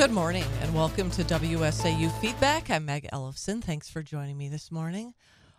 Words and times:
Good 0.00 0.12
morning 0.12 0.46
and 0.62 0.74
welcome 0.74 1.10
to 1.10 1.24
WSAU 1.24 2.10
Feedback. 2.22 2.70
I'm 2.70 2.86
Meg 2.86 3.06
Ellefson. 3.12 3.62
Thanks 3.62 3.90
for 3.90 4.02
joining 4.02 4.38
me 4.38 4.48
this 4.48 4.72
morning. 4.72 5.12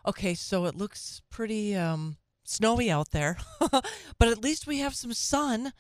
Okay, 0.04 0.34
so 0.34 0.66
it 0.66 0.74
looks 0.74 1.22
pretty 1.30 1.76
um, 1.76 2.18
snowy 2.44 2.90
out 2.90 3.12
there, 3.12 3.38
but 3.60 3.84
at 4.30 4.42
least 4.42 4.66
we 4.66 4.80
have 4.80 4.96
some 4.96 5.14
sun. 5.14 5.74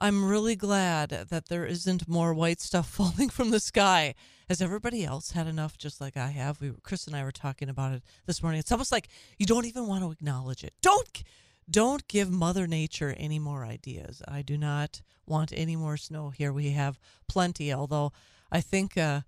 I'm 0.00 0.28
really 0.28 0.56
glad 0.56 1.10
that 1.10 1.46
there 1.48 1.64
isn't 1.64 2.08
more 2.08 2.34
white 2.34 2.60
stuff 2.60 2.88
falling 2.90 3.28
from 3.28 3.52
the 3.52 3.60
sky. 3.60 4.16
Has 4.48 4.60
everybody 4.60 5.04
else 5.04 5.30
had 5.30 5.46
enough, 5.46 5.78
just 5.78 6.00
like 6.00 6.16
I 6.16 6.30
have? 6.30 6.60
We, 6.60 6.72
Chris 6.82 7.06
and 7.06 7.14
I 7.14 7.22
were 7.22 7.30
talking 7.30 7.68
about 7.68 7.92
it 7.92 8.02
this 8.26 8.42
morning. 8.42 8.58
It's 8.58 8.72
almost 8.72 8.90
like 8.90 9.06
you 9.38 9.46
don't 9.46 9.66
even 9.66 9.86
want 9.86 10.02
to 10.02 10.10
acknowledge 10.10 10.64
it. 10.64 10.74
Don't 10.82 11.22
don't 11.70 12.06
give 12.08 12.30
Mother 12.30 12.66
Nature 12.66 13.14
any 13.16 13.38
more 13.38 13.64
ideas. 13.64 14.22
I 14.26 14.42
do 14.42 14.56
not 14.56 15.02
want 15.26 15.52
any 15.54 15.76
more 15.76 15.96
snow 15.96 16.30
here. 16.30 16.52
We 16.52 16.70
have 16.70 16.98
plenty, 17.28 17.72
although 17.72 18.12
I 18.50 18.60
think 18.60 18.96
uh, 18.96 19.22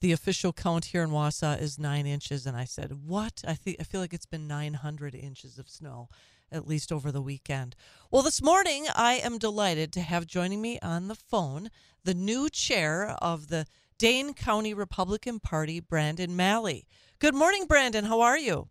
the 0.00 0.12
official 0.12 0.52
count 0.52 0.86
here 0.86 1.02
in 1.02 1.10
Wausau 1.10 1.60
is 1.60 1.78
nine 1.78 2.06
inches. 2.06 2.46
And 2.46 2.56
I 2.56 2.64
said, 2.64 3.06
What? 3.06 3.42
I, 3.46 3.54
think 3.54 3.76
I 3.80 3.84
feel 3.84 4.00
like 4.00 4.12
it's 4.12 4.26
been 4.26 4.48
900 4.48 5.14
inches 5.14 5.58
of 5.58 5.68
snow, 5.68 6.08
at 6.50 6.66
least 6.66 6.90
over 6.90 7.12
the 7.12 7.22
weekend. 7.22 7.76
Well, 8.10 8.22
this 8.22 8.42
morning, 8.42 8.86
I 8.94 9.14
am 9.14 9.38
delighted 9.38 9.92
to 9.92 10.00
have 10.00 10.26
joining 10.26 10.60
me 10.60 10.78
on 10.80 11.08
the 11.08 11.14
phone 11.14 11.70
the 12.04 12.14
new 12.14 12.50
chair 12.50 13.16
of 13.22 13.48
the 13.48 13.66
Dane 13.96 14.34
County 14.34 14.74
Republican 14.74 15.40
Party, 15.40 15.80
Brandon 15.80 16.34
Malley. 16.36 16.86
Good 17.18 17.34
morning, 17.34 17.66
Brandon. 17.66 18.04
How 18.04 18.20
are 18.20 18.38
you? 18.38 18.68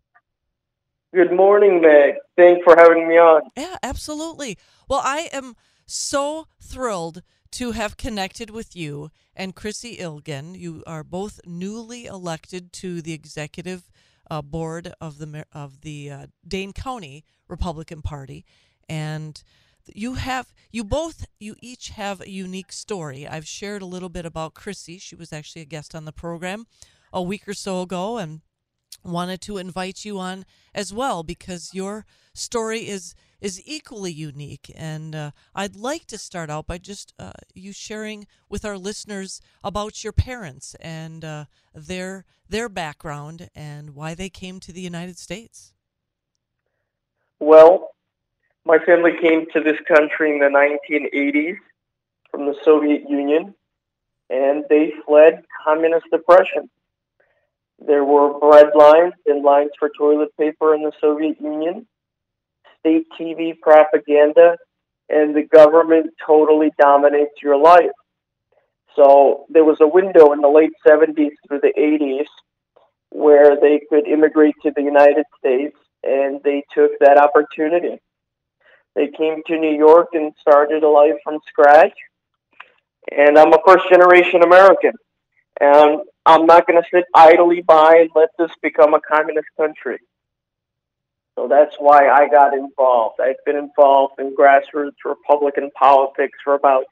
Good 1.14 1.32
morning, 1.32 1.80
Meg. 1.80 2.16
Thanks 2.36 2.64
for 2.64 2.76
having 2.76 3.08
me 3.08 3.20
on. 3.20 3.44
Yeah, 3.56 3.76
absolutely. 3.84 4.58
Well, 4.90 5.02
I 5.04 5.30
am 5.32 5.56
so 5.86 6.48
thrilled 6.60 7.22
to 7.52 7.74
have 7.74 7.98
connected 7.98 8.50
with 8.50 8.76
you 8.76 9.12
and 9.36 9.54
Chrissy 9.54 9.98
Ilgen. 9.98 10.58
You 10.58 10.84
are 10.88 11.04
both 11.04 11.40
newly 11.46 12.06
elected 12.06 12.74
to 12.74 13.00
the 13.00 13.14
executive 13.14 13.92
uh, 14.32 14.42
board 14.42 14.92
of 15.00 15.20
the 15.20 15.46
of 15.54 15.82
the 15.82 16.10
uh, 16.10 16.28
Dane 16.48 16.74
County 16.74 17.24
Republican 17.48 18.02
Party, 18.02 18.44
and 18.90 19.44
you 19.94 20.16
have 20.16 20.52
you 20.72 20.84
both 20.84 21.28
you 21.40 21.56
each 21.62 21.90
have 21.90 22.22
a 22.22 22.30
unique 22.30 22.72
story. 22.72 23.28
I've 23.28 23.48
shared 23.48 23.84
a 23.84 23.86
little 23.86 24.10
bit 24.10 24.26
about 24.26 24.56
Chrissy. 24.56 24.98
She 24.98 25.16
was 25.16 25.32
actually 25.32 25.62
a 25.62 25.66
guest 25.66 25.94
on 25.94 26.06
the 26.06 26.12
program 26.12 26.66
a 27.12 27.22
week 27.22 27.48
or 27.48 27.54
so 27.54 27.84
ago, 27.84 28.18
and 28.18 28.42
wanted 29.04 29.42
to 29.42 29.58
invite 29.58 30.06
you 30.06 30.20
on 30.20 30.46
as 30.74 30.94
well 30.94 31.24
because 31.24 31.74
your 31.74 32.06
story 32.34 32.88
is 32.88 33.16
is 33.42 33.62
equally 33.66 34.12
unique. 34.12 34.72
And 34.76 35.14
uh, 35.14 35.32
i'd 35.54 35.76
like 35.76 36.06
to 36.08 36.18
start 36.18 36.50
out 36.50 36.66
by 36.68 36.78
just 36.78 37.14
uh, 37.20 37.32
you 37.54 37.74
sharing 37.74 38.26
with 38.50 38.64
our 38.66 38.78
listeners 38.78 39.42
about 39.64 40.04
your 40.04 40.14
parents 40.14 40.76
and 40.80 41.24
uh, 41.26 41.46
their 41.74 42.26
their 42.50 42.70
background 42.70 43.50
and 43.56 43.96
why 43.96 44.16
they 44.16 44.30
came 44.30 44.60
to 44.62 44.72
the 44.72 44.82
united 44.82 45.18
states. 45.18 45.74
Well 47.40 47.90
my 48.66 48.80
family 48.80 49.12
came 49.22 49.46
to 49.54 49.60
this 49.62 49.78
country 49.88 50.32
in 50.32 50.40
the 50.40 50.46
1980s 50.46 51.58
from 52.32 52.46
the 52.46 52.56
soviet 52.64 53.10
union 53.10 53.54
and 54.30 54.64
they 54.70 54.94
fled 55.06 55.44
communist 55.66 56.06
oppression 56.14 56.70
there 57.86 58.04
were 58.04 58.40
bread 58.40 58.68
lines 58.76 59.14
and 59.26 59.44
lines 59.44 59.72
for 59.78 59.90
toilet 59.98 60.30
paper 60.38 60.74
in 60.74 60.84
the 60.84 60.92
Soviet 61.02 61.40
Union, 61.42 61.88
state 62.80 63.06
TV 63.20 63.60
propaganda, 63.60 64.58
and 65.10 65.36
the 65.36 65.44
government 65.44 66.12
totally 66.26 66.72
dominates 66.80 67.42
your 67.42 67.58
life. 67.58 67.92
So 68.96 69.46
there 69.50 69.64
was 69.64 69.78
a 69.82 69.88
window 69.88 70.34
in 70.34 70.42
the 70.42 70.50
late 70.50 70.72
70s 70.88 71.32
through 71.48 71.62
the 71.62 71.74
80s 71.78 72.28
where 73.10 73.60
they 73.60 73.82
could 73.90 74.08
immigrate 74.08 74.56
to 74.64 74.72
the 74.76 74.82
United 74.82 75.26
States, 75.38 75.78
and 76.04 76.42
they 76.44 76.64
took 76.74 76.92
that 77.00 77.18
opportunity. 77.18 78.00
They 78.96 79.08
came 79.08 79.42
to 79.48 79.58
New 79.58 79.76
York 79.76 80.10
and 80.14 80.34
started 80.40 80.84
a 80.84 80.90
life 80.90 81.16
from 81.24 81.40
scratch. 81.48 81.94
And 83.12 83.38
I'm 83.38 83.54
a 83.54 83.60
first 83.66 83.90
generation 83.90 84.44
American. 84.44 84.94
And 85.60 86.02
I'm 86.26 86.46
not 86.46 86.68
going 86.68 86.82
to 86.82 86.90
sit 86.90 87.06
idly 87.14 87.62
by 87.62 87.98
and 87.98 88.10
let 88.16 88.30
this 88.38 88.52
become 88.62 88.94
a 88.94 89.00
communist 89.00 89.48
country. 89.58 90.00
So 91.36 91.48
that's 91.48 91.76
why 91.80 92.10
I 92.10 92.30
got 92.30 92.54
involved. 92.54 93.20
I've 93.20 93.44
been 93.46 93.56
involved 93.56 94.20
in 94.20 94.36
grassroots 94.36 95.04
Republican 95.04 95.72
politics 95.72 96.38
for 96.44 96.54
about 96.54 96.86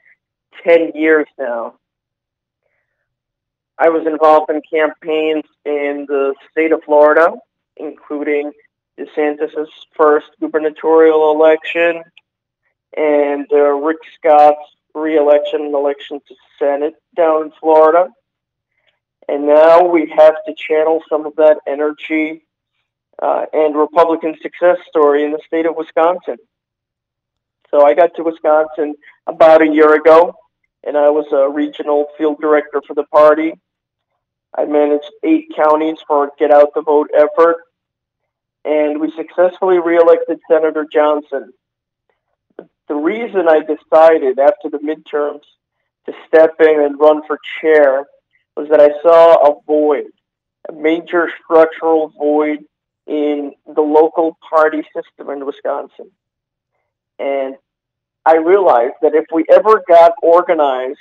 10 0.64 0.94
years 0.96 1.28
now. 1.38 1.76
I 3.78 3.90
was 3.90 4.06
involved 4.06 4.52
in 4.52 4.62
campaigns 4.70 5.46
in 5.66 6.06
the 6.08 6.36
state 6.52 6.72
of 6.72 6.84
Florida, 6.84 7.34
including 7.78 8.52
DeSantis' 9.00 9.68
first 9.96 10.28
gubernatorial 10.40 11.32
election 11.32 12.04
and 12.96 13.48
uh, 13.52 13.58
Rick 13.58 13.98
Scott's 14.16 14.60
reelection 14.94 15.62
and 15.62 15.74
election 15.74 16.20
to 16.28 16.36
Senate 16.60 16.96
down 17.16 17.44
in 17.44 17.52
Florida. 17.60 18.10
And 19.32 19.46
now 19.46 19.88
we 19.88 20.14
have 20.18 20.36
to 20.46 20.54
channel 20.54 21.02
some 21.08 21.26
of 21.26 21.38
that 21.38 21.60
energy 21.66 22.44
uh, 23.24 23.46
and 23.54 23.74
Republican 23.78 24.36
success 24.42 24.80
story 24.90 25.24
in 25.24 25.32
the 25.32 25.40
state 25.48 25.66
of 25.66 25.78
Wisconsin. 25.78 26.36
So 27.70 27.86
I 27.86 27.94
got 27.94 28.14
to 28.16 28.24
Wisconsin 28.24 28.96
about 29.26 29.62
a 29.62 29.68
year 29.68 29.96
ago, 29.96 30.36
and 30.84 30.98
I 30.98 31.12
was 31.12 31.28
a 31.32 31.50
regional 31.50 32.08
field 32.18 32.42
director 32.42 32.82
for 32.86 32.94
the 32.94 33.06
party. 33.06 33.54
I 34.54 34.66
managed 34.66 35.10
eight 35.24 35.46
counties 35.56 36.00
for 36.06 36.26
a 36.26 36.30
Get 36.38 36.52
Out 36.52 36.74
the 36.76 36.82
Vote 36.82 37.10
effort, 37.16 37.56
and 38.66 39.00
we 39.00 39.14
successfully 39.16 39.80
reelected 39.80 40.42
Senator 40.52 40.86
Johnson. 40.92 41.54
The 42.90 42.96
reason 42.96 43.48
I 43.48 43.62
decided 43.62 44.40
after 44.40 44.70
the 44.70 44.80
midterms 44.80 45.46
to 46.06 46.14
step 46.28 46.56
in 46.60 46.82
and 46.82 47.00
run 47.00 47.22
for 47.26 47.40
chair 47.62 48.04
was 48.56 48.70
that 48.70 48.80
I 48.80 48.90
saw 49.02 49.52
a 49.52 49.62
void, 49.66 50.12
a 50.70 50.74
major 50.74 51.30
structural 51.44 52.10
void 52.18 52.60
in 53.08 53.54
the 53.66 53.82
local 53.82 54.38
party 54.50 54.84
system 54.96 55.30
in 55.30 55.46
Wisconsin. 55.46 56.12
And 57.20 57.56
I 58.26 58.38
realized 58.38 58.96
that 59.02 59.16
if 59.16 59.26
we 59.34 59.46
ever 59.50 59.82
got 59.88 60.14
organized 60.22 61.00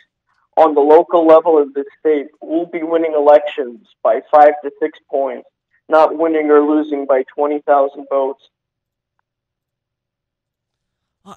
on 0.57 0.75
the 0.75 0.81
local 0.81 1.27
level 1.27 1.61
of 1.61 1.75
the 1.75 1.85
state, 1.99 2.29
we'll 2.41 2.67
be 2.67 2.83
winning 2.83 3.15
elections 3.15 3.87
by 4.03 4.21
five 4.31 4.53
to 4.65 4.71
six 4.81 4.99
points, 5.11 5.49
not 5.89 6.17
winning 6.17 6.51
or 6.51 6.61
losing 6.61 7.07
by 7.07 7.25
20,000 7.35 8.07
votes. 8.11 8.43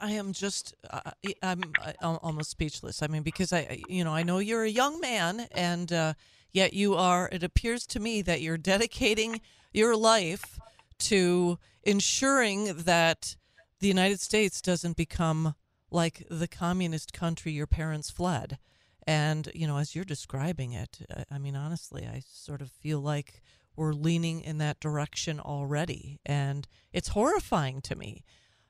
I 0.01 0.11
am 0.11 0.33
just, 0.33 0.75
uh, 0.89 1.11
I'm, 1.41 1.61
I'm 2.01 2.17
almost 2.21 2.51
speechless. 2.51 3.01
I 3.01 3.07
mean, 3.07 3.23
because 3.23 3.53
I, 3.53 3.81
you 3.87 4.03
know, 4.03 4.13
I 4.13 4.23
know 4.23 4.39
you're 4.39 4.63
a 4.63 4.69
young 4.69 4.99
man, 4.99 5.47
and 5.51 5.91
uh, 5.91 6.13
yet 6.51 6.73
you 6.73 6.95
are. 6.95 7.29
It 7.31 7.43
appears 7.43 7.85
to 7.87 7.99
me 7.99 8.21
that 8.21 8.41
you're 8.41 8.57
dedicating 8.57 9.41
your 9.71 9.95
life 9.95 10.59
to 10.99 11.59
ensuring 11.83 12.73
that 12.77 13.35
the 13.79 13.87
United 13.87 14.19
States 14.19 14.61
doesn't 14.61 14.95
become 14.95 15.55
like 15.91 16.25
the 16.29 16.47
communist 16.47 17.13
country 17.13 17.51
your 17.51 17.67
parents 17.67 18.09
fled. 18.09 18.57
And 19.05 19.49
you 19.53 19.67
know, 19.67 19.77
as 19.77 19.95
you're 19.95 20.05
describing 20.05 20.71
it, 20.73 20.99
I 21.29 21.37
mean, 21.37 21.55
honestly, 21.55 22.07
I 22.07 22.21
sort 22.25 22.61
of 22.61 22.71
feel 22.71 22.99
like 22.99 23.41
we're 23.75 23.93
leaning 23.93 24.41
in 24.41 24.59
that 24.59 24.79
direction 24.79 25.39
already, 25.39 26.19
and 26.25 26.67
it's 26.93 27.09
horrifying 27.09 27.81
to 27.81 27.95
me 27.95 28.23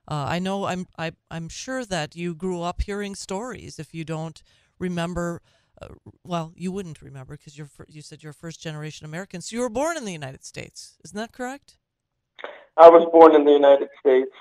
uh, 0.07 0.25
I 0.27 0.39
know 0.39 0.65
I'm 0.65 0.87
I, 0.97 1.13
I'm 1.31 1.49
sure 1.49 1.85
that 1.85 2.15
you 2.15 2.35
grew 2.35 2.61
up 2.61 2.81
hearing 2.81 3.15
stories. 3.15 3.79
If 3.79 3.93
you 3.93 4.03
don't 4.03 4.43
remember, 4.77 5.41
uh, 5.81 5.87
well, 6.23 6.51
you 6.55 6.71
wouldn't 6.71 7.01
remember 7.01 7.37
because 7.37 7.57
you're 7.57 7.69
you 7.87 8.01
said 8.01 8.21
you're 8.21 8.33
first 8.33 8.61
generation 8.61 9.05
American. 9.05 9.41
So 9.41 9.55
you 9.55 9.61
were 9.61 9.69
born 9.69 9.95
in 9.95 10.05
the 10.05 10.11
United 10.11 10.43
States, 10.43 10.97
isn't 11.05 11.17
that 11.17 11.31
correct? 11.31 11.77
I 12.75 12.89
was 12.89 13.07
born 13.11 13.35
in 13.35 13.45
the 13.45 13.51
United 13.51 13.89
States. 13.99 14.31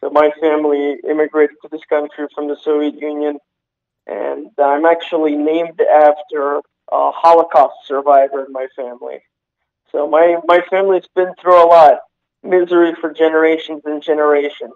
So 0.00 0.10
my 0.10 0.30
family 0.40 0.96
immigrated 1.08 1.56
to 1.62 1.68
this 1.70 1.84
country 1.88 2.26
from 2.34 2.48
the 2.48 2.56
Soviet 2.56 3.00
Union, 3.00 3.38
and 4.06 4.50
I'm 4.58 4.84
actually 4.84 5.36
named 5.36 5.80
after 5.80 6.60
a 6.90 7.10
Holocaust 7.12 7.86
survivor 7.86 8.44
in 8.44 8.52
my 8.52 8.66
family. 8.74 9.20
So 9.92 10.08
my 10.08 10.38
my 10.48 10.60
family's 10.68 11.06
been 11.14 11.34
through 11.40 11.62
a 11.62 11.66
lot, 11.66 11.98
misery 12.42 12.96
for 13.00 13.12
generations 13.12 13.82
and 13.84 14.02
generations 14.02 14.72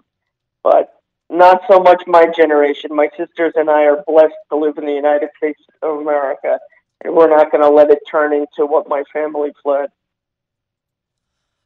but 0.63 0.93
not 1.29 1.61
so 1.69 1.79
much 1.79 2.03
my 2.07 2.25
generation. 2.27 2.95
My 2.95 3.09
sisters 3.17 3.53
and 3.55 3.69
I 3.69 3.83
are 3.83 4.03
blessed 4.07 4.33
to 4.51 4.57
live 4.57 4.77
in 4.77 4.85
the 4.85 4.93
United 4.93 5.29
States 5.37 5.59
of 5.81 5.99
America, 5.99 6.59
and 7.03 7.15
we're 7.15 7.29
not 7.29 7.51
going 7.51 7.63
to 7.63 7.69
let 7.69 7.89
it 7.89 7.99
turn 8.09 8.33
into 8.33 8.65
what 8.65 8.87
my 8.87 9.03
family 9.11 9.51
fled. 9.61 9.89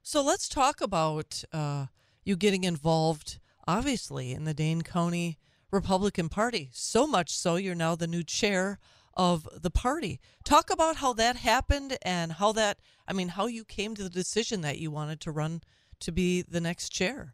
So 0.01 0.23
let's 0.23 0.47
talk 0.47 0.79
about 0.81 1.43
uh, 1.51 1.87
you 2.23 2.35
getting 2.35 2.63
involved, 2.63 3.39
obviously, 3.67 4.31
in 4.31 4.45
the 4.45 4.53
Dane 4.53 4.81
County 4.81 5.37
Republican 5.69 6.29
Party. 6.29 6.69
So 6.73 7.05
much 7.05 7.35
so, 7.37 7.57
you're 7.57 7.75
now 7.75 7.95
the 7.95 8.07
new 8.07 8.23
chair 8.23 8.79
of 9.15 9.49
the 9.53 9.71
party. 9.71 10.21
Talk 10.45 10.69
about 10.71 10.97
how 10.97 11.11
that 11.13 11.35
happened 11.37 11.97
and 12.03 12.33
how 12.33 12.53
that, 12.53 12.77
I 13.07 13.13
mean, 13.13 13.29
how 13.29 13.47
you 13.47 13.65
came 13.65 13.95
to 13.95 14.03
the 14.03 14.09
decision 14.09 14.61
that 14.61 14.79
you 14.79 14.91
wanted 14.91 15.19
to 15.21 15.31
run 15.31 15.61
to 15.99 16.11
be 16.11 16.41
the 16.41 16.61
next 16.61 16.89
chair. 16.89 17.33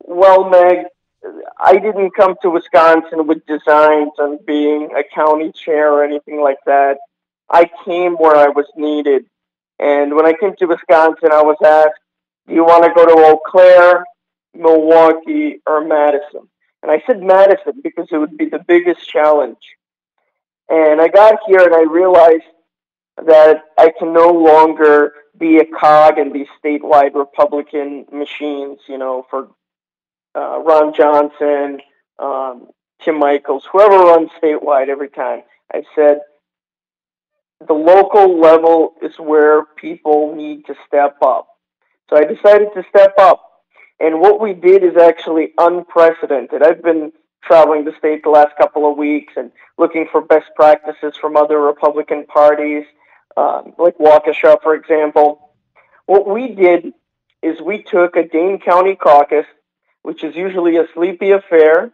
Well, 0.00 0.48
Meg, 0.48 0.86
I 1.58 1.74
didn't 1.74 2.10
come 2.14 2.36
to 2.42 2.50
Wisconsin 2.50 3.26
with 3.26 3.46
designs 3.46 4.12
on 4.18 4.38
being 4.46 4.90
a 4.96 5.02
county 5.02 5.52
chair 5.52 5.92
or 5.92 6.04
anything 6.04 6.40
like 6.40 6.58
that. 6.66 6.98
I 7.50 7.70
came 7.84 8.14
where 8.14 8.36
I 8.36 8.48
was 8.48 8.66
needed. 8.76 9.26
And 9.78 10.14
when 10.14 10.26
I 10.26 10.32
came 10.32 10.54
to 10.56 10.66
Wisconsin, 10.66 11.30
I 11.32 11.42
was 11.42 11.56
asked, 11.64 12.00
do 12.46 12.54
you 12.54 12.64
want 12.64 12.84
to 12.84 12.94
go 12.94 13.04
to 13.06 13.12
Eau 13.12 13.40
Claire, 13.46 14.04
Milwaukee, 14.54 15.60
or 15.66 15.84
Madison? 15.84 16.48
And 16.82 16.90
I 16.90 17.02
said 17.06 17.22
Madison 17.22 17.80
because 17.82 18.08
it 18.10 18.18
would 18.18 18.36
be 18.36 18.48
the 18.48 18.60
biggest 18.60 19.08
challenge. 19.08 19.58
And 20.68 21.00
I 21.00 21.08
got 21.08 21.38
here 21.46 21.60
and 21.60 21.74
I 21.74 21.82
realized 21.82 22.44
that 23.24 23.62
I 23.78 23.92
can 23.98 24.12
no 24.12 24.28
longer 24.28 25.12
be 25.38 25.58
a 25.58 25.64
cog 25.64 26.18
in 26.18 26.32
these 26.32 26.48
statewide 26.62 27.14
Republican 27.14 28.06
machines, 28.12 28.78
you 28.88 28.98
know, 28.98 29.26
for 29.30 29.48
uh, 30.36 30.60
Ron 30.60 30.92
Johnson, 30.94 31.80
um, 32.18 32.68
Tim 33.02 33.18
Michels, 33.18 33.64
whoever 33.70 33.98
runs 33.98 34.30
statewide 34.42 34.88
every 34.88 35.08
time. 35.08 35.42
I 35.72 35.82
said 35.94 36.20
the 37.66 37.74
local 37.74 38.38
level 38.38 38.94
is 39.02 39.18
where 39.18 39.64
people 39.64 40.34
need 40.34 40.66
to 40.66 40.74
step 40.86 41.16
up. 41.22 41.48
So 42.10 42.16
I 42.16 42.24
decided 42.24 42.68
to 42.74 42.84
step 42.88 43.14
up. 43.18 43.42
And 43.98 44.20
what 44.20 44.40
we 44.40 44.52
did 44.52 44.84
is 44.84 44.96
actually 44.96 45.52
unprecedented. 45.56 46.62
I've 46.62 46.82
been 46.82 47.12
traveling 47.42 47.84
the 47.84 47.94
state 47.98 48.22
the 48.22 48.30
last 48.30 48.56
couple 48.58 48.90
of 48.90 48.98
weeks 48.98 49.32
and 49.36 49.50
looking 49.78 50.06
for 50.10 50.20
best 50.20 50.50
practices 50.54 51.16
from 51.18 51.36
other 51.36 51.60
Republican 51.60 52.26
parties, 52.26 52.84
um, 53.36 53.72
like 53.78 53.96
Waukesha, 53.98 54.62
for 54.62 54.74
example. 54.74 55.50
What 56.04 56.28
we 56.28 56.48
did 56.48 56.92
is 57.42 57.60
we 57.60 57.82
took 57.82 58.16
a 58.16 58.28
Dane 58.28 58.60
County 58.60 58.96
caucus, 58.96 59.46
which 60.06 60.22
is 60.22 60.36
usually 60.36 60.76
a 60.76 60.86
sleepy 60.94 61.32
affair 61.32 61.90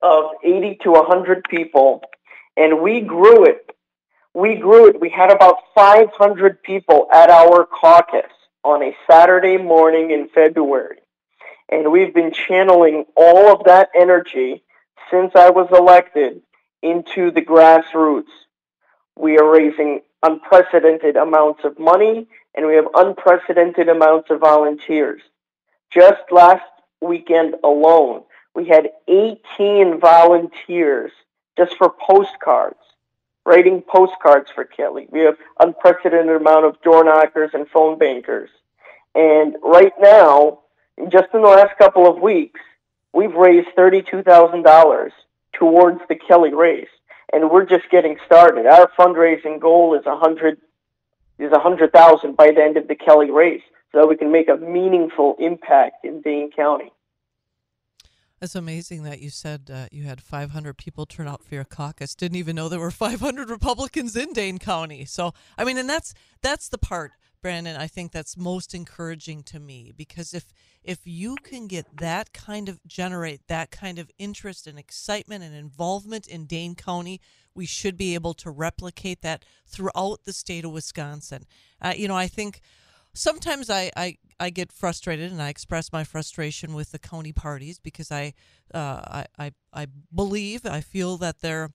of 0.00 0.24
80 0.44 0.78
to 0.84 0.92
100 0.92 1.42
people, 1.50 2.00
and 2.56 2.80
we 2.80 3.00
grew 3.00 3.44
it. 3.44 3.68
We 4.32 4.54
grew 4.54 4.86
it. 4.90 5.00
We 5.00 5.10
had 5.10 5.32
about 5.32 5.56
500 5.74 6.62
people 6.62 7.08
at 7.12 7.28
our 7.28 7.66
caucus 7.66 8.30
on 8.62 8.80
a 8.84 8.96
Saturday 9.10 9.56
morning 9.56 10.12
in 10.12 10.28
February. 10.28 10.98
And 11.68 11.90
we've 11.90 12.14
been 12.14 12.30
channeling 12.32 13.06
all 13.16 13.52
of 13.52 13.64
that 13.64 13.88
energy 13.98 14.62
since 15.10 15.32
I 15.34 15.50
was 15.50 15.66
elected 15.76 16.42
into 16.80 17.32
the 17.32 17.42
grassroots. 17.42 18.34
We 19.18 19.36
are 19.38 19.50
raising 19.50 20.02
unprecedented 20.22 21.16
amounts 21.16 21.64
of 21.64 21.76
money 21.80 22.28
and 22.54 22.68
we 22.68 22.76
have 22.76 22.86
unprecedented 22.94 23.88
amounts 23.88 24.30
of 24.30 24.38
volunteers. 24.38 25.22
Just 25.92 26.22
last 26.30 26.62
weekend 27.00 27.54
alone, 27.64 28.22
we 28.54 28.66
had 28.66 28.90
18 29.08 30.00
volunteers 30.00 31.12
just 31.58 31.76
for 31.76 31.90
postcards, 31.90 32.78
writing 33.44 33.82
postcards 33.82 34.50
for 34.50 34.64
Kelly. 34.64 35.06
We 35.10 35.20
have 35.20 35.36
unprecedented 35.60 36.34
amount 36.36 36.64
of 36.64 36.80
door 36.82 37.04
knockers 37.04 37.50
and 37.52 37.68
phone 37.68 37.98
bankers. 37.98 38.50
And 39.14 39.56
right 39.62 39.92
now, 40.00 40.60
just 41.08 41.28
in 41.34 41.42
the 41.42 41.48
last 41.48 41.76
couple 41.78 42.06
of 42.06 42.20
weeks, 42.20 42.60
we've 43.12 43.34
raised 43.34 43.68
$32,000 43.76 45.10
towards 45.52 46.00
the 46.08 46.16
Kelly 46.16 46.54
race. 46.54 46.88
And 47.32 47.50
we're 47.50 47.66
just 47.66 47.90
getting 47.90 48.18
started. 48.24 48.66
Our 48.66 48.90
fundraising 48.98 49.60
goal 49.60 49.94
is 49.98 50.06
100 50.06 50.58
is 51.38 51.50
100,000 51.50 52.36
by 52.36 52.50
the 52.50 52.62
end 52.62 52.78
of 52.78 52.88
the 52.88 52.94
Kelly 52.94 53.30
race 53.30 53.62
so 53.96 54.02
that 54.02 54.08
we 54.08 54.16
can 54.16 54.30
make 54.30 54.48
a 54.48 54.56
meaningful 54.56 55.36
impact 55.38 56.04
in 56.04 56.20
Dane 56.20 56.50
County. 56.54 56.92
It's 58.42 58.54
amazing 58.54 59.04
that 59.04 59.22
you 59.22 59.30
said 59.30 59.70
uh, 59.72 59.86
you 59.90 60.02
had 60.02 60.20
500 60.20 60.76
people 60.76 61.06
turn 61.06 61.26
out 61.26 61.42
for 61.42 61.54
your 61.54 61.64
caucus. 61.64 62.14
Didn't 62.14 62.36
even 62.36 62.56
know 62.56 62.68
there 62.68 62.78
were 62.78 62.90
500 62.90 63.48
Republicans 63.48 64.14
in 64.14 64.34
Dane 64.34 64.58
County. 64.58 65.06
So, 65.06 65.32
I 65.56 65.64
mean, 65.64 65.78
and 65.78 65.88
that's 65.88 66.12
that's 66.42 66.68
the 66.68 66.76
part 66.76 67.12
Brandon, 67.46 67.76
I 67.76 67.86
think 67.86 68.12
that's 68.12 68.36
most 68.36 68.74
encouraging 68.74 69.44
to 69.44 69.60
me 69.60 69.92
because 69.96 70.34
if 70.34 70.52
if 70.82 71.00
you 71.04 71.36
can 71.36 71.68
get 71.68 71.86
that 71.98 72.32
kind 72.32 72.68
of 72.68 72.80
generate 72.86 73.46
that 73.46 73.70
kind 73.70 73.98
of 73.98 74.10
interest 74.18 74.66
and 74.66 74.78
excitement 74.78 75.44
and 75.44 75.54
involvement 75.54 76.26
in 76.26 76.46
Dane 76.46 76.74
County, 76.74 77.20
we 77.54 77.64
should 77.64 77.96
be 77.96 78.14
able 78.14 78.34
to 78.34 78.50
replicate 78.50 79.22
that 79.22 79.44
throughout 79.64 80.24
the 80.24 80.32
state 80.32 80.64
of 80.64 80.72
Wisconsin. 80.72 81.46
Uh, 81.80 81.94
you 81.96 82.08
know, 82.08 82.16
I 82.16 82.26
think 82.26 82.60
sometimes 83.16 83.70
I, 83.70 83.90
I 83.96 84.18
I 84.38 84.50
get 84.50 84.70
frustrated 84.70 85.32
and 85.32 85.42
I 85.42 85.48
express 85.48 85.92
my 85.92 86.04
frustration 86.04 86.74
with 86.74 86.92
the 86.92 86.98
county 86.98 87.32
parties 87.32 87.78
because 87.78 88.12
I 88.12 88.34
uh, 88.74 89.00
I, 89.06 89.26
I 89.38 89.52
I 89.72 89.86
believe 90.14 90.66
I 90.66 90.80
feel 90.80 91.16
that 91.18 91.40
they're 91.40 91.72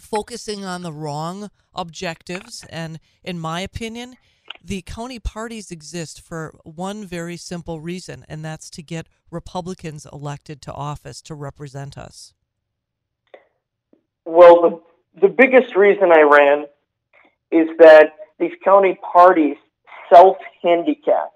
focusing 0.00 0.64
on 0.64 0.82
the 0.82 0.92
wrong 0.92 1.50
objectives 1.74 2.64
and 2.70 2.98
in 3.22 3.38
my 3.38 3.60
opinion 3.60 4.16
the 4.64 4.82
county 4.82 5.18
parties 5.18 5.70
exist 5.70 6.20
for 6.20 6.54
one 6.64 7.04
very 7.04 7.36
simple 7.36 7.80
reason, 7.80 8.24
and 8.28 8.44
that's 8.44 8.70
to 8.70 8.82
get 8.82 9.08
Republicans 9.30 10.06
elected 10.12 10.62
to 10.62 10.72
office 10.72 11.20
to 11.22 11.34
represent 11.34 11.98
us. 11.98 12.34
Well, 14.24 14.82
the, 15.14 15.20
the 15.22 15.28
biggest 15.28 15.74
reason 15.74 16.12
I 16.12 16.22
ran 16.22 16.66
is 17.50 17.68
that 17.78 18.14
these 18.38 18.52
county 18.64 18.98
parties 19.12 19.56
self 20.12 20.36
handicap. 20.62 21.30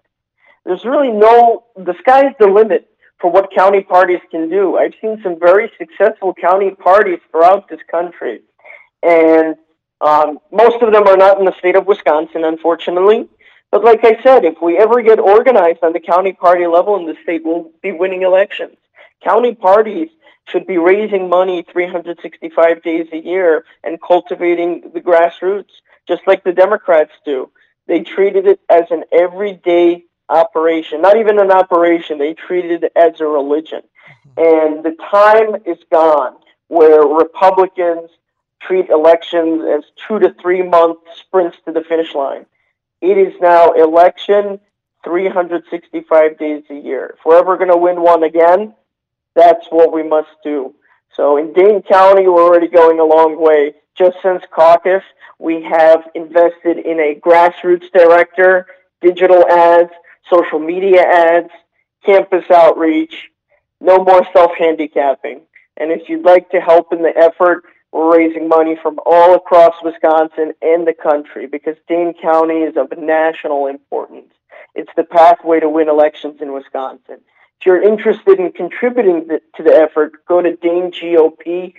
There's 0.64 0.84
really 0.84 1.12
no, 1.12 1.64
the 1.76 1.94
sky's 2.00 2.34
the 2.40 2.49
limit 2.49 2.88
for 3.20 3.31
what 3.31 3.50
county 3.55 3.82
parties 3.82 4.20
can 4.31 4.50
do. 4.50 4.76
I've 4.76 4.94
seen 5.00 5.20
some 5.23 5.38
very 5.38 5.70
successful 5.78 6.34
county 6.34 6.70
parties 6.70 7.20
throughout 7.31 7.69
this 7.69 7.81
country. 7.90 8.43
And 9.02 9.56
um, 10.00 10.38
most 10.52 10.82
of 10.82 10.93
them 10.93 11.06
are 11.06 11.17
not 11.17 11.38
in 11.38 11.44
the 11.44 11.55
state 11.58 11.76
of 11.76 11.87
Wisconsin, 11.87 12.44
unfortunately. 12.44 13.28
But 13.70 13.84
like 13.84 14.05
I 14.05 14.23
said, 14.23 14.44
if 14.44 14.56
we 14.61 14.76
ever 14.79 15.02
get 15.02 15.19
organized 15.19 15.81
on 15.82 15.93
the 15.93 16.00
county 16.00 16.32
party 16.32 16.67
level 16.67 16.96
in 16.96 17.06
the 17.06 17.17
state, 17.22 17.43
we'll 17.44 17.70
be 17.82 17.93
winning 17.93 18.22
elections. 18.22 18.76
County 19.24 19.55
parties 19.55 20.08
should 20.48 20.67
be 20.67 20.79
raising 20.79 21.29
money 21.29 21.65
365 21.72 22.82
days 22.82 23.08
a 23.12 23.17
year 23.17 23.65
and 23.82 24.00
cultivating 24.00 24.91
the 24.94 25.00
grassroots, 25.00 25.72
just 26.06 26.22
like 26.27 26.44
the 26.44 26.53
Democrats 26.53 27.12
do. 27.24 27.50
They 27.86 28.00
treated 28.00 28.46
it 28.46 28.60
as 28.69 28.84
an 28.90 29.05
everyday 29.12 30.05
operation, 30.28 31.02
not 31.02 31.16
even 31.16 31.38
an 31.38 31.50
operation, 31.50 32.19
they 32.19 32.34
treated 32.34 32.84
it 32.84 32.93
as 32.96 33.20
a 33.20 33.26
religion. 33.26 33.82
Mm-hmm. 34.36 34.74
And 34.76 34.84
the 34.84 34.96
time 35.10 35.62
is 35.64 35.78
gone 35.90 36.36
where 36.69 37.02
Republicans 37.02 38.10
treat 38.60 38.88
elections 38.88 39.62
as 39.64 39.84
two 40.06 40.19
to 40.19 40.34
three 40.40 40.62
month 40.62 40.98
sprints 41.14 41.58
to 41.64 41.72
the 41.72 41.82
finish 41.82 42.14
line. 42.14 42.46
It 43.00 43.19
is 43.19 43.34
now 43.40 43.72
election 43.72 44.58
365 45.05 46.38
days 46.38 46.64
a 46.70 46.74
year. 46.74 47.14
If 47.16 47.24
we're 47.24 47.38
ever 47.38 47.56
going 47.56 47.70
to 47.70 47.76
win 47.76 48.02
one 48.02 48.24
again, 48.24 48.74
that's 49.34 49.66
what 49.70 49.93
we 49.93 50.02
must 50.02 50.31
do. 50.43 50.74
So 51.14 51.36
in 51.36 51.52
Dane 51.52 51.82
County, 51.82 52.26
we're 52.26 52.43
already 52.43 52.69
going 52.69 52.98
a 52.98 53.05
long 53.05 53.40
way. 53.40 53.74
Just 53.96 54.17
since 54.22 54.43
caucus, 54.55 55.03
we 55.38 55.62
have 55.62 56.03
invested 56.15 56.79
in 56.79 57.00
a 57.00 57.15
grassroots 57.15 57.91
director, 57.93 58.67
digital 59.00 59.46
ads, 59.48 59.91
social 60.31 60.58
media 60.58 61.03
ads, 61.03 61.50
campus 62.05 62.44
outreach, 62.50 63.31
no 63.81 63.98
more 63.98 64.26
self 64.32 64.53
handicapping. 64.58 65.41
And 65.76 65.91
if 65.91 66.08
you'd 66.08 66.24
like 66.24 66.50
to 66.50 66.60
help 66.60 66.93
in 66.93 67.03
the 67.03 67.17
effort, 67.17 67.65
we're 67.93 68.17
raising 68.17 68.48
money 68.48 68.76
from 68.81 68.98
all 69.06 69.34
across 69.34 69.74
Wisconsin 69.82 70.53
and 70.60 70.86
the 70.86 70.94
country 70.94 71.46
because 71.46 71.76
Dane 71.88 72.15
County 72.20 72.56
is 72.56 72.76
of 72.76 72.96
national 72.98 73.67
importance. 73.67 74.32
It's 74.74 74.93
the 74.96 75.05
pathway 75.05 75.60
to 75.60 75.69
win 75.69 75.88
elections 75.88 76.43
in 76.43 76.53
Wisconsin. 76.53 77.20
If 77.60 77.67
you're 77.67 77.82
interested 77.82 78.38
in 78.38 78.53
contributing 78.53 79.29
to 79.29 79.62
the 79.62 79.74
effort, 79.74 80.26
go 80.26 80.43
to 80.43 80.56
danegop.org 80.56 81.72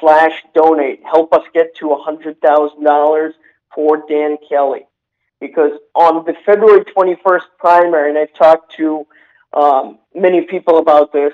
slash 0.00 0.42
donate. 0.54 1.02
Help 1.04 1.32
us 1.32 1.42
get 1.54 1.76
to 1.76 1.86
$100,000 1.86 3.32
for 3.74 4.04
Dan 4.08 4.36
Kelly. 4.48 4.86
Because 5.40 5.72
on 5.94 6.24
the 6.24 6.34
February 6.44 6.84
21st 6.84 7.44
primary, 7.58 8.10
and 8.10 8.18
I've 8.18 8.34
talked 8.34 8.76
to 8.76 9.06
um, 9.52 9.98
many 10.14 10.42
people 10.42 10.78
about 10.78 11.12
this, 11.12 11.32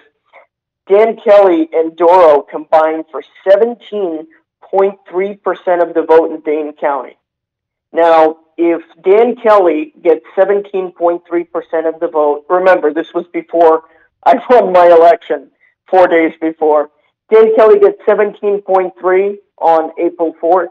Dan 0.89 1.17
Kelly 1.17 1.69
and 1.73 1.97
Dorow 1.97 2.43
combined 2.43 3.07
for 3.11 3.23
17.3% 3.49 4.27
of 5.83 5.95
the 5.95 6.03
vote 6.03 6.31
in 6.31 6.41
Dane 6.41 6.73
County. 6.75 7.17
Now, 7.93 8.37
if 8.57 8.83
Dan 9.03 9.37
Kelly 9.37 9.93
gets 10.03 10.25
17.3% 10.37 11.89
of 11.89 12.01
the 12.01 12.09
vote, 12.09 12.47
remember, 12.49 12.93
this 12.93 13.13
was 13.13 13.27
before 13.33 13.85
I 14.25 14.41
won 14.51 14.73
my 14.73 14.87
election, 14.87 15.51
four 15.89 16.07
days 16.09 16.33
before. 16.41 16.91
Dan 17.33 17.55
Kelly 17.57 17.81
gets 17.81 18.01
17.3 18.09 19.37
on 19.59 19.91
April 19.99 20.35
4th. 20.41 20.69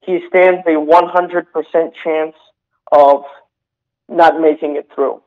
He 0.00 0.20
stands 0.28 0.60
a 0.66 0.70
100% 0.70 1.92
chance 2.04 2.36
of 2.92 3.24
not 4.08 4.40
making 4.40 4.76
it 4.76 4.88
through. 4.94 5.22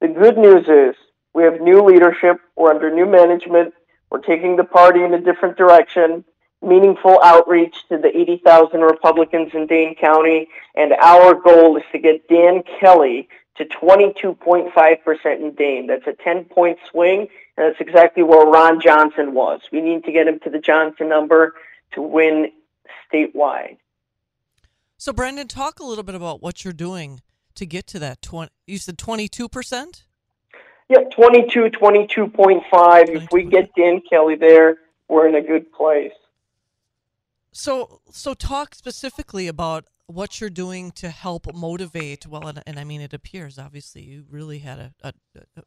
The 0.00 0.08
good 0.08 0.36
news 0.36 0.66
is 0.68 0.96
we 1.34 1.44
have 1.44 1.60
new 1.60 1.82
leadership. 1.82 2.40
We're 2.56 2.70
under 2.70 2.90
new 2.90 3.06
management. 3.06 3.74
We're 4.10 4.20
taking 4.20 4.56
the 4.56 4.64
party 4.64 5.02
in 5.04 5.14
a 5.14 5.20
different 5.20 5.56
direction. 5.56 6.24
Meaningful 6.60 7.20
outreach 7.22 7.76
to 7.88 7.98
the 7.98 8.08
80,000 8.08 8.80
Republicans 8.80 9.52
in 9.54 9.66
Dane 9.66 9.94
County. 9.94 10.48
And 10.74 10.92
our 11.00 11.34
goal 11.34 11.76
is 11.76 11.84
to 11.92 11.98
get 11.98 12.26
Dan 12.28 12.64
Kelly 12.80 13.28
to 13.56 13.64
22.5% 13.64 15.40
in 15.40 15.54
Dane. 15.54 15.86
That's 15.86 16.06
a 16.06 16.12
10 16.12 16.46
point 16.46 16.78
swing. 16.90 17.28
That's 17.58 17.80
exactly 17.80 18.22
where 18.22 18.46
Ron 18.46 18.80
Johnson 18.80 19.34
was. 19.34 19.60
We 19.72 19.80
need 19.80 20.04
to 20.04 20.12
get 20.12 20.28
him 20.28 20.38
to 20.44 20.50
the 20.50 20.60
Johnson 20.60 21.08
number 21.08 21.54
to 21.92 22.00
win 22.00 22.52
statewide. 23.12 23.78
So, 24.96 25.12
Brandon, 25.12 25.48
talk 25.48 25.80
a 25.80 25.84
little 25.84 26.04
bit 26.04 26.14
about 26.14 26.40
what 26.40 26.64
you're 26.64 26.72
doing 26.72 27.20
to 27.56 27.66
get 27.66 27.88
to 27.88 27.98
that 27.98 28.22
20. 28.22 28.52
You 28.68 28.78
said 28.78 28.96
22%? 28.96 30.04
Yeah, 30.88 30.98
22, 31.14 31.64
22.5. 31.64 33.08
If 33.08 33.26
we 33.32 33.42
get 33.42 33.70
Dan 33.76 34.02
Kelly 34.08 34.36
there, 34.36 34.78
we're 35.08 35.28
in 35.28 35.34
a 35.34 35.42
good 35.42 35.72
place. 35.72 36.12
So, 37.50 38.00
so 38.10 38.34
talk 38.34 38.76
specifically 38.76 39.48
about 39.48 39.84
what 40.06 40.40
you're 40.40 40.48
doing 40.48 40.92
to 40.92 41.10
help 41.10 41.52
motivate. 41.52 42.24
Well, 42.26 42.46
and, 42.46 42.62
and 42.66 42.78
I 42.78 42.84
mean, 42.84 43.00
it 43.00 43.12
appears 43.12 43.58
obviously 43.58 44.02
you 44.02 44.24
really 44.30 44.60
had 44.60 44.78
a, 44.78 44.92
a, 45.02 45.12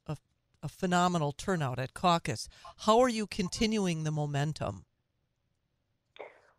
a, 0.07 0.17
a 0.63 0.69
phenomenal 0.69 1.31
turnout 1.31 1.79
at 1.79 1.93
caucus. 1.93 2.47
How 2.85 2.99
are 2.99 3.09
you 3.09 3.25
continuing 3.25 4.03
the 4.03 4.11
momentum? 4.11 4.85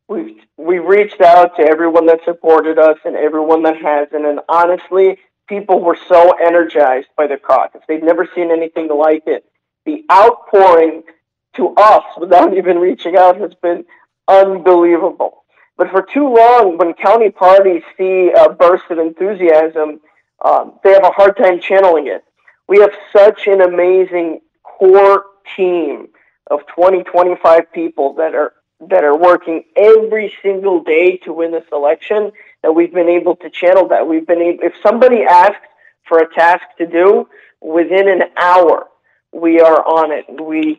We've 0.08 0.36
we 0.56 0.78
reached 0.78 1.20
out 1.20 1.56
to 1.56 1.62
everyone 1.62 2.06
that 2.06 2.20
supported 2.24 2.78
us 2.78 2.98
and 3.04 3.16
everyone 3.16 3.62
that 3.62 3.76
hasn't, 3.76 4.24
and 4.24 4.40
honestly, 4.48 5.18
people 5.48 5.80
were 5.80 5.98
so 6.08 6.32
energized 6.32 7.08
by 7.16 7.26
the 7.26 7.36
caucus. 7.36 7.82
They've 7.88 8.02
never 8.02 8.28
seen 8.34 8.50
anything 8.50 8.88
like 8.88 9.24
it. 9.26 9.44
The 9.84 10.04
outpouring 10.10 11.02
to 11.56 11.74
us 11.76 12.04
without 12.18 12.56
even 12.56 12.78
reaching 12.78 13.16
out 13.16 13.36
has 13.38 13.54
been 13.54 13.84
unbelievable. 14.28 15.44
But 15.76 15.90
for 15.90 16.02
too 16.02 16.28
long, 16.32 16.78
when 16.78 16.94
county 16.94 17.30
parties 17.30 17.82
see 17.96 18.30
a 18.30 18.50
burst 18.50 18.84
of 18.90 18.98
enthusiasm, 18.98 20.00
um, 20.44 20.74
they 20.84 20.92
have 20.92 21.04
a 21.04 21.10
hard 21.10 21.36
time 21.36 21.60
channeling 21.60 22.06
it. 22.06 22.24
We 22.68 22.80
have 22.80 22.92
such 23.14 23.46
an 23.46 23.60
amazing 23.60 24.40
core 24.62 25.24
team 25.56 26.08
of 26.50 26.60
20, 26.74 27.04
25 27.04 27.72
people 27.72 28.14
that 28.14 28.34
are 28.34 28.52
that 28.88 29.04
are 29.04 29.16
working 29.16 29.62
every 29.76 30.32
single 30.42 30.82
day 30.82 31.16
to 31.18 31.32
win 31.32 31.52
this 31.52 31.64
election 31.72 32.32
that 32.62 32.74
we've 32.74 32.92
been 32.92 33.08
able 33.08 33.36
to 33.36 33.48
channel 33.48 33.86
that. 33.88 34.08
We've 34.08 34.26
been 34.26 34.42
able, 34.42 34.64
if 34.64 34.72
somebody 34.82 35.22
asks 35.22 35.66
for 36.08 36.18
a 36.18 36.34
task 36.34 36.62
to 36.78 36.86
do, 36.86 37.28
within 37.60 38.08
an 38.08 38.22
hour, 38.36 38.88
we 39.32 39.60
are 39.60 39.84
on 39.86 40.10
it. 40.10 40.24
We 40.42 40.78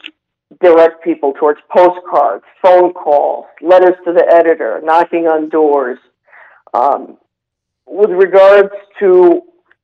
direct 0.62 1.04
people 1.04 1.34
towards 1.34 1.60
postcards, 1.72 2.44
phone 2.62 2.94
calls, 2.94 3.46
letters 3.62 3.96
to 4.06 4.14
the 4.14 4.26
editor, 4.30 4.82
knocking 4.84 5.28
on 5.28 5.50
doors. 5.50 6.00
Um, 6.74 7.18
with 7.88 8.12
regards 8.12 8.74
to 9.00 9.42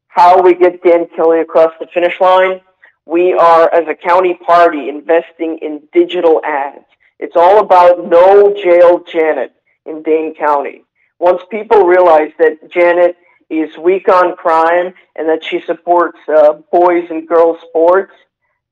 how 0.09 0.41
we 0.41 0.53
get 0.53 0.83
Dan 0.83 1.07
Kelly 1.15 1.39
across 1.39 1.71
the 1.79 1.87
finish 1.93 2.19
line, 2.19 2.61
we 3.05 3.33
are, 3.33 3.73
as 3.73 3.87
a 3.87 3.95
county 3.95 4.33
party, 4.33 4.89
investing 4.89 5.59
in 5.61 5.81
digital 5.93 6.41
ads. 6.43 6.85
It's 7.19 7.35
all 7.35 7.59
about 7.59 8.07
no 8.07 8.53
jail 8.53 9.03
Janet 9.03 9.53
in 9.85 10.03
Dane 10.03 10.35
County. 10.35 10.83
Once 11.19 11.41
people 11.49 11.85
realize 11.85 12.31
that 12.37 12.69
Janet 12.71 13.15
is 13.49 13.77
weak 13.77 14.07
on 14.09 14.35
crime 14.35 14.93
and 15.15 15.27
that 15.29 15.43
she 15.43 15.61
supports 15.61 16.19
uh, 16.27 16.53
boys 16.71 17.07
and 17.09 17.27
girls 17.27 17.57
sports, 17.67 18.13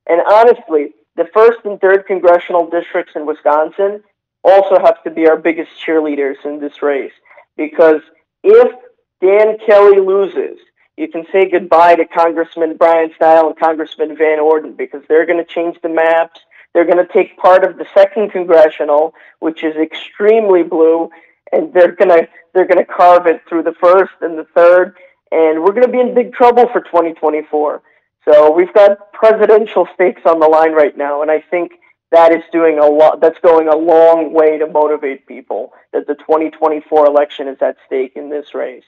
and 0.06 0.22
honestly, 0.30 0.94
the 1.16 1.28
first 1.34 1.60
and 1.66 1.80
third 1.82 2.06
congressional 2.06 2.70
districts 2.70 3.14
in 3.16 3.26
Wisconsin 3.26 4.04
also 4.44 4.80
have 4.80 5.04
to 5.04 5.12
be 5.12 5.28
our 5.28 5.38
biggest 5.38 5.72
cheerleaders 5.86 6.36
in 6.46 6.60
this 6.60 6.82
race 6.82 7.12
because 7.58 8.02
if 8.44 8.72
Dan 9.20 9.58
Kelly 9.66 10.00
loses, 10.00 10.60
you 10.98 11.08
can 11.08 11.26
say 11.32 11.50
goodbye 11.50 11.96
to 11.96 12.06
Congressman 12.06 12.76
Bryan 12.76 13.12
Steil 13.16 13.48
and 13.48 13.58
Congressman 13.58 14.18
Van 14.18 14.40
Orden 14.40 14.74
because 14.74 15.04
they're 15.08 15.28
going 15.28 15.44
to 15.44 15.46
change 15.46 15.78
the 15.82 15.90
maps. 15.90 16.40
They're 16.74 16.86
going 16.86 17.06
to 17.06 17.14
take 17.14 17.38
part 17.38 17.64
of 17.64 17.78
the 17.78 17.86
second 17.94 18.32
congressional, 18.32 19.14
which 19.40 19.64
is 19.64 19.76
extremely 19.76 20.64
blue, 20.64 21.10
and 21.52 21.74
they're 21.74 21.96
going 21.96 22.10
to 22.10 22.28
they're 22.54 22.68
going 22.68 22.84
to 22.84 22.86
carve 22.86 23.28
it 23.28 23.42
through 23.48 23.64
the 23.64 23.76
first 23.80 24.14
and 24.22 24.38
the 24.38 24.48
third, 24.56 24.96
and 25.32 25.64
we're 25.64 25.74
going 25.74 25.86
to 25.86 25.92
be 25.92 26.00
in 26.00 26.16
big 26.16 26.34
trouble 26.34 26.68
for 26.72 26.82
2024. 26.82 27.82
So 28.28 28.52
we've 28.52 28.74
got 28.74 29.14
presidential 29.14 29.88
stakes 29.94 30.22
on 30.26 30.40
the 30.40 30.48
line 30.48 30.74
right 30.74 30.98
now, 30.98 31.22
and 31.22 31.32
I 31.32 31.42
think 31.42 31.74
that 32.12 32.34
is 32.34 32.44
doing 32.52 32.80
a 32.80 32.86
lot. 32.86 33.22
That's 33.22 33.40
going 33.40 33.68
a 33.68 33.76
long 33.76 34.34
way 34.34 34.58
to 34.58 34.68
motivate 34.68 35.28
people 35.28 35.74
that 35.94 36.08
the 36.08 36.16
2024 36.16 37.06
election 37.06 37.48
is 37.48 37.58
at 37.62 37.78
stake 37.86 38.14
in 38.16 38.30
this 38.30 38.54
race. 38.54 38.86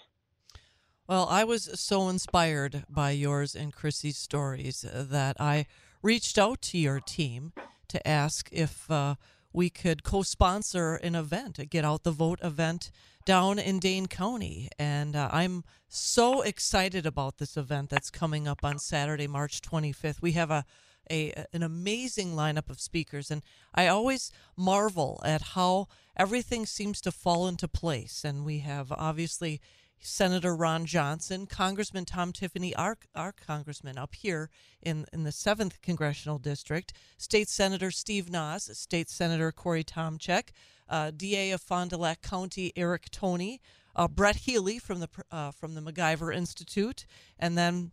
Well, 1.10 1.26
I 1.28 1.44
was 1.44 1.68
so 1.74 2.08
inspired 2.08 2.84
by 2.88 3.10
yours 3.10 3.56
and 3.56 3.74
Chrissy's 3.74 4.16
stories 4.16 4.86
that 4.94 5.42
I 5.42 5.66
reached 6.04 6.38
out 6.38 6.62
to 6.62 6.78
your 6.78 7.00
team 7.00 7.52
to 7.88 8.08
ask 8.08 8.48
if 8.52 8.92
uh, 8.92 9.16
we 9.52 9.72
could 9.72 10.04
co-sponsor 10.04 10.98
an 10.98 11.16
event, 11.16 11.58
a 11.58 11.66
Get 11.66 11.84
Out 11.84 12.04
the 12.04 12.12
Vote 12.12 12.38
event 12.44 12.92
down 13.26 13.58
in 13.58 13.80
Dane 13.80 14.06
County. 14.06 14.70
And 14.78 15.16
uh, 15.16 15.30
I'm 15.32 15.64
so 15.88 16.44
excited 16.44 17.08
about 17.08 17.40
this 17.40 17.58
event 17.58 17.90
that's 17.90 18.12
coming 18.12 18.48
up 18.48 18.64
on 18.64 18.78
Saturday, 18.78 19.26
March 19.26 19.64
25th. 19.64 20.22
We 20.22 20.34
have 20.34 20.52
a, 20.52 20.64
a 21.10 21.34
an 21.52 21.64
amazing 21.64 22.36
lineup 22.36 22.70
of 22.70 22.80
speakers, 22.80 23.32
and 23.32 23.42
I 23.74 23.88
always 23.88 24.32
marvel 24.56 25.24
at 25.26 25.42
how 25.42 25.88
everything 26.16 26.68
seems 26.68 27.02
to 27.02 27.12
fall 27.12 27.48
into 27.48 27.68
place. 27.68 28.24
And 28.24 28.46
we 28.46 28.60
have 28.60 28.92
obviously 28.92 29.60
Senator 30.00 30.56
Ron 30.56 30.86
Johnson, 30.86 31.46
Congressman 31.46 32.06
Tom 32.06 32.32
Tiffany, 32.32 32.76
our, 32.76 32.98
our 33.16 33.32
congressman 33.32 33.98
up 33.98 34.16
here 34.16 34.50
in, 34.82 35.06
in 35.12 35.24
the 35.24 35.30
7th 35.30 35.82
Congressional 35.82 36.40
District, 36.40 36.94
State 37.18 37.50
Senator 37.50 37.92
Steve 37.92 38.30
Nass, 38.30 38.70
State 38.74 39.10
Senator 39.10 39.52
Corey 39.52 39.84
Tomczyk, 39.84 40.50
uh, 40.90 41.12
DA 41.16 41.52
of 41.52 41.62
Fond 41.62 41.92
du 41.92 41.98
Lac 41.98 42.22
County 42.22 42.72
Eric 42.76 43.10
Toney, 43.12 43.62
uh, 43.96 44.08
Brett 44.08 44.38
Healy 44.38 44.80
from 44.80 45.00
the 45.00 45.10
uh, 45.32 45.52
from 45.52 45.76
the 45.76 45.82
MacIver 45.82 46.34
Institute, 46.34 47.06
and 47.38 47.58
then 47.58 47.92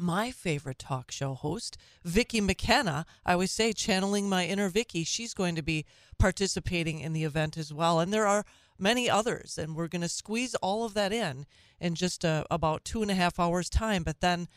my 0.00 0.30
favorite 0.30 0.78
talk 0.78 1.10
show 1.10 1.34
host, 1.34 1.76
Vicki 2.04 2.40
McKenna. 2.40 3.04
I 3.24 3.34
always 3.34 3.52
say, 3.52 3.72
channeling 3.72 4.28
my 4.28 4.46
inner 4.46 4.68
Vicki, 4.68 5.04
she's 5.04 5.34
going 5.34 5.54
to 5.56 5.62
be 5.62 5.84
participating 6.18 7.00
in 7.00 7.12
the 7.12 7.24
event 7.24 7.56
as 7.58 7.72
well. 7.72 8.00
And 8.00 8.12
there 8.12 8.26
are 8.26 8.44
many 8.80 9.08
others, 9.08 9.58
and 9.58 9.74
we're 9.74 9.88
going 9.88 10.02
to 10.02 10.08
squeeze 10.08 10.54
all 10.56 10.84
of 10.84 10.94
that 10.94 11.12
in 11.12 11.46
in 11.80 11.94
just 11.94 12.24
uh, 12.24 12.44
about 12.50 12.84
two 12.84 13.02
and 13.02 13.10
a 13.10 13.14
half 13.14 13.38
hours' 13.38 13.70
time. 13.70 14.02
But 14.02 14.20
then, 14.20 14.48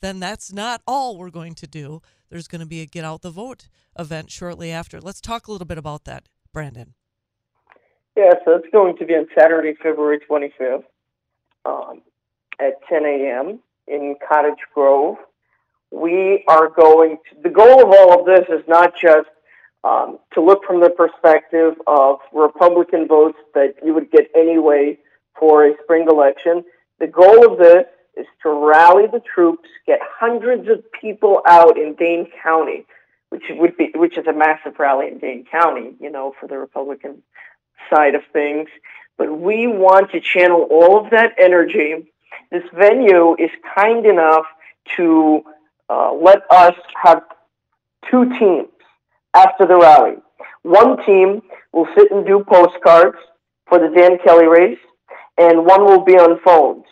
then 0.00 0.20
that's 0.20 0.52
not 0.52 0.82
all 0.86 1.16
we're 1.16 1.30
going 1.30 1.54
to 1.56 1.66
do. 1.66 2.02
There's 2.30 2.48
going 2.48 2.60
to 2.60 2.66
be 2.66 2.80
a 2.80 2.86
Get 2.86 3.04
Out 3.04 3.22
the 3.22 3.30
Vote 3.30 3.68
event 3.98 4.30
shortly 4.30 4.70
after. 4.70 5.00
Let's 5.00 5.20
talk 5.20 5.46
a 5.46 5.52
little 5.52 5.66
bit 5.66 5.78
about 5.78 6.04
that, 6.04 6.24
Brandon. 6.52 6.94
Yeah, 8.16 8.32
so 8.44 8.56
it's 8.56 8.68
going 8.72 8.96
to 8.98 9.06
be 9.06 9.14
on 9.14 9.26
Saturday, 9.36 9.74
February 9.82 10.20
25th 10.28 10.84
um, 11.64 12.02
at 12.60 12.74
10 12.88 13.04
a.m. 13.04 13.60
in 13.86 14.16
Cottage 14.26 14.58
Grove. 14.74 15.16
We 15.90 16.44
are 16.48 16.68
going 16.68 17.18
to, 17.30 17.42
the 17.42 17.50
goal 17.50 17.82
of 17.82 17.88
all 17.88 18.20
of 18.20 18.26
this 18.26 18.46
is 18.48 18.64
not 18.66 18.92
just 19.00 19.28
um, 19.84 20.18
to 20.34 20.40
look 20.40 20.64
from 20.64 20.80
the 20.80 20.90
perspective 20.90 21.74
of 21.86 22.18
Republican 22.32 23.08
votes 23.08 23.38
that 23.54 23.74
you 23.84 23.94
would 23.94 24.10
get 24.10 24.30
anyway 24.36 24.98
for 25.38 25.66
a 25.66 25.74
spring 25.82 26.06
election. 26.08 26.64
The 27.00 27.08
goal 27.08 27.52
of 27.52 27.58
this 27.58 27.84
is 28.16 28.26
to 28.42 28.50
rally 28.50 29.06
the 29.10 29.20
troops, 29.20 29.68
get 29.86 29.98
hundreds 30.02 30.68
of 30.68 30.84
people 30.92 31.42
out 31.46 31.78
in 31.78 31.94
Dane 31.94 32.28
County, 32.42 32.84
which 33.30 33.44
would 33.50 33.76
be 33.76 33.90
which 33.94 34.18
is 34.18 34.26
a 34.26 34.32
massive 34.32 34.78
rally 34.78 35.08
in 35.08 35.18
Dane 35.18 35.44
County, 35.50 35.94
you 35.98 36.10
know, 36.10 36.34
for 36.38 36.46
the 36.46 36.58
Republican 36.58 37.22
side 37.90 38.14
of 38.14 38.22
things. 38.32 38.68
But 39.18 39.36
we 39.36 39.66
want 39.66 40.12
to 40.12 40.20
channel 40.20 40.66
all 40.70 41.02
of 41.02 41.10
that 41.10 41.34
energy. 41.38 42.12
This 42.50 42.64
venue 42.72 43.34
is 43.38 43.50
kind 43.74 44.06
enough 44.06 44.44
to 44.96 45.42
uh, 45.88 46.12
let 46.12 46.42
us 46.50 46.74
have 47.02 47.22
two 48.10 48.30
teams 48.38 48.68
after 49.34 49.66
the 49.66 49.76
rally. 49.76 50.16
One 50.62 50.96
team 51.04 51.42
will 51.72 51.86
sit 51.96 52.10
and 52.10 52.26
do 52.26 52.44
postcards 52.48 53.16
for 53.68 53.78
the 53.78 53.88
Dan 53.94 54.18
Kelly 54.24 54.46
race, 54.46 54.78
and 55.38 55.64
one 55.64 55.84
will 55.84 56.04
be 56.04 56.14
on 56.14 56.38
phones. 56.44 56.84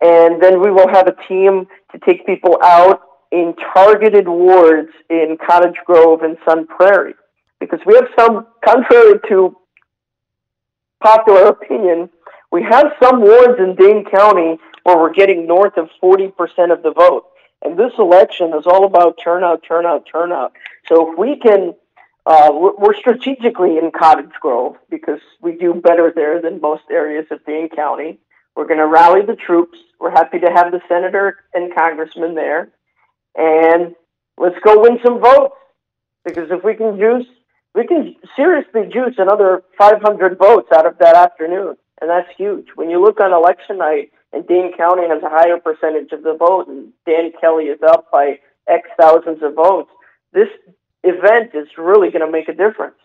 And 0.00 0.42
then 0.42 0.60
we 0.60 0.70
will 0.70 0.88
have 0.88 1.08
a 1.08 1.16
team 1.28 1.66
to 1.92 1.98
take 2.06 2.26
people 2.26 2.58
out 2.62 3.00
in 3.32 3.54
targeted 3.74 4.28
wards 4.28 4.90
in 5.10 5.36
Cottage 5.46 5.76
Grove 5.84 6.22
and 6.22 6.36
Sun 6.48 6.66
Prairie. 6.68 7.14
because 7.58 7.80
we 7.86 7.94
have 7.94 8.06
some, 8.18 8.46
contrary 8.64 9.18
to 9.28 9.56
popular 11.02 11.48
opinion, 11.48 12.08
we 12.52 12.62
have 12.62 12.86
some 13.02 13.20
wards 13.20 13.58
in 13.58 13.74
Dane 13.76 14.04
County 14.04 14.58
where 14.84 14.98
we're 14.98 15.12
getting 15.12 15.46
north 15.46 15.76
of 15.76 15.88
40% 16.02 16.32
of 16.70 16.82
the 16.82 16.92
vote. 16.96 17.24
And 17.66 17.76
this 17.76 17.92
election 17.98 18.52
is 18.56 18.64
all 18.64 18.84
about 18.84 19.18
turnout, 19.22 19.64
turnout, 19.66 20.06
turnout. 20.10 20.52
So 20.88 21.10
if 21.10 21.18
we 21.18 21.36
can, 21.36 21.74
uh, 22.24 22.50
we're 22.52 22.94
strategically 22.94 23.76
in 23.76 23.90
Cottage 23.90 24.30
Grove 24.40 24.76
because 24.88 25.18
we 25.42 25.56
do 25.56 25.74
better 25.74 26.12
there 26.14 26.40
than 26.40 26.60
most 26.60 26.84
areas 26.92 27.26
of 27.32 27.44
Dane 27.44 27.68
County. 27.68 28.20
We're 28.54 28.68
going 28.68 28.78
to 28.78 28.86
rally 28.86 29.22
the 29.26 29.34
troops. 29.34 29.78
We're 29.98 30.12
happy 30.12 30.38
to 30.38 30.46
have 30.46 30.70
the 30.70 30.80
senator 30.88 31.38
and 31.54 31.74
congressman 31.74 32.36
there. 32.36 32.70
And 33.34 33.96
let's 34.38 34.60
go 34.64 34.80
win 34.80 35.00
some 35.04 35.20
votes. 35.20 35.56
Because 36.24 36.52
if 36.52 36.62
we 36.62 36.74
can 36.74 36.96
juice, 36.96 37.26
we 37.74 37.84
can 37.84 38.14
seriously 38.36 38.82
juice 38.92 39.16
another 39.18 39.64
500 39.76 40.38
votes 40.38 40.68
out 40.72 40.86
of 40.86 40.98
that 40.98 41.16
afternoon. 41.16 41.74
And 42.00 42.10
that's 42.10 42.28
huge. 42.36 42.68
When 42.76 42.90
you 42.90 43.02
look 43.02 43.18
on 43.18 43.32
election 43.32 43.78
night 43.78 44.12
and 44.32 44.46
Dane 44.46 44.72
County 44.76 45.08
has 45.08 45.22
a 45.22 45.28
higher 45.28 45.58
percentage 45.58 46.12
of 46.12 46.22
the 46.22 46.34
vote 46.34 46.66
and 46.68 46.92
Dan 47.06 47.32
Kelly 47.40 47.64
is 47.64 47.80
up 47.82 48.10
by 48.10 48.38
X 48.68 48.88
thousands 48.98 49.42
of 49.42 49.54
votes, 49.54 49.90
this 50.32 50.48
event 51.04 51.54
is 51.54 51.68
really 51.78 52.10
going 52.10 52.24
to 52.24 52.30
make 52.30 52.48
a 52.48 52.52
difference. 52.52 52.96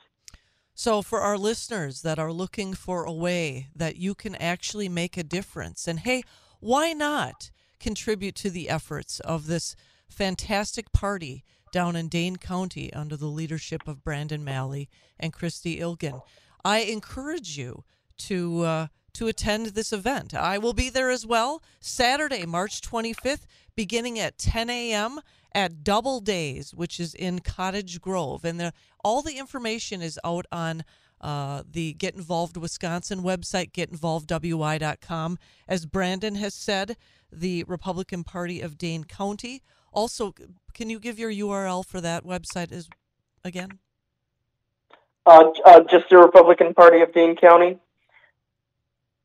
So, 0.74 1.02
for 1.02 1.20
our 1.20 1.38
listeners 1.38 2.02
that 2.02 2.18
are 2.18 2.32
looking 2.32 2.74
for 2.74 3.04
a 3.04 3.12
way 3.12 3.68
that 3.76 3.98
you 3.98 4.16
can 4.16 4.36
actually 4.36 4.90
make 4.90 5.18
a 5.18 5.24
difference, 5.24 5.88
and 5.88 6.00
hey, 6.00 6.24
why 6.60 6.94
not 6.94 7.52
contribute 7.80 8.36
to 8.36 8.50
the 8.50 8.70
efforts 8.70 9.20
of 9.20 9.48
this 9.48 9.76
fantastic 10.08 10.92
party 10.92 11.44
down 11.72 11.96
in 11.96 12.08
Dane 12.08 12.38
County 12.38 12.92
under 12.94 13.16
the 13.16 13.28
leadership 13.28 13.88
of 13.88 14.04
Brandon 14.04 14.44
Malley 14.44 14.90
and 15.20 15.34
Christy 15.34 15.80
Ilgen? 15.80 16.22
I 16.64 16.80
encourage 16.80 17.58
you 17.58 17.84
to 18.20 18.62
uh, 18.62 18.88
to 19.14 19.28
attend 19.28 19.68
this 19.68 19.94
event. 19.94 20.34
I 20.34 20.58
will 20.58 20.74
be 20.74 20.90
there 20.90 21.10
as 21.10 21.26
well 21.26 21.62
Saturday, 21.80 22.46
March 22.46 22.82
25th, 22.82 23.46
beginning 23.76 24.20
at 24.20 24.38
10 24.38 24.70
a.m. 24.70 25.20
at 25.54 25.84
Double 25.84 26.20
Days, 26.20 26.74
which 26.74 27.00
is 27.00 27.14
in 27.14 27.40
Cottage 27.40 28.02
Grove. 28.02 28.46
And 28.46 28.72
all 29.04 29.22
the 29.22 29.38
information 29.38 30.02
is 30.02 30.20
out 30.24 30.46
on 30.52 30.84
uh, 31.22 31.64
the 31.70 31.94
Get 31.94 32.16
Involved 32.16 32.58
Wisconsin 32.58 33.22
website, 33.22 33.72
getinvolvedwi.com. 33.72 35.38
As 35.68 35.86
Brandon 35.86 36.36
has 36.36 36.54
said, 36.54 36.98
the 37.32 37.64
Republican 37.68 38.24
Party 38.24 38.62
of 38.62 38.78
Dane 38.78 39.04
County. 39.04 39.62
Also, 39.94 40.34
can 40.74 40.90
you 40.90 41.00
give 41.00 41.20
your 41.20 41.32
URL 41.32 41.86
for 41.86 42.02
that 42.02 42.24
website 42.24 42.72
as 42.72 42.90
again? 43.44 43.80
Uh, 45.26 45.52
uh, 45.66 45.82
just 45.82 46.10
the 46.10 46.18
Republican 46.18 46.74
Party 46.74 47.02
of 47.02 47.14
Dane 47.14 47.36
County. 47.36 47.78